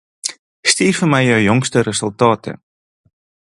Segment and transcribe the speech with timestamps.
[0.71, 2.57] Stuur vir my jou jongste resultate.